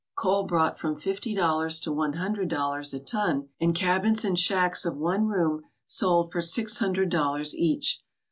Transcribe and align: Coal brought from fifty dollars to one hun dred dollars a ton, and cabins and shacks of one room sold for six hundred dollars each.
Coal 0.15 0.45
brought 0.47 0.79
from 0.79 0.95
fifty 0.95 1.35
dollars 1.35 1.79
to 1.81 1.91
one 1.91 2.13
hun 2.13 2.33
dred 2.33 2.47
dollars 2.49 2.91
a 2.91 2.99
ton, 2.99 3.49
and 3.59 3.75
cabins 3.75 4.25
and 4.25 4.39
shacks 4.39 4.83
of 4.83 4.97
one 4.97 5.27
room 5.27 5.61
sold 5.85 6.31
for 6.31 6.41
six 6.41 6.79
hundred 6.79 7.09
dollars 7.09 7.53
each. 7.53 8.01